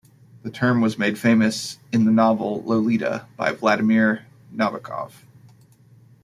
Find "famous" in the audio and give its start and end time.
1.19-1.77